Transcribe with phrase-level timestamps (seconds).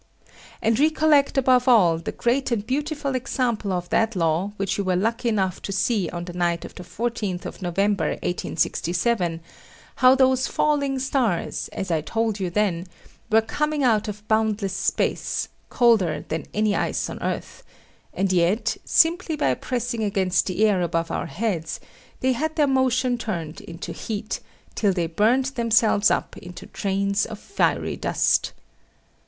[0.63, 4.95] And recollect above all the great and beautiful example of that law which you were
[4.95, 9.41] lucky enough to see on the night of the 14th of November 1867,
[9.97, 12.87] how those falling stars, as I told you then,
[13.31, 17.61] were coming out of boundless space, colder than any ice on earth,
[18.11, 21.79] and yet, simply by pressing against the air above our heads,
[22.21, 24.39] they had their motion turned into heat,
[24.73, 28.51] till they burned themselves up into trains of fiery dust.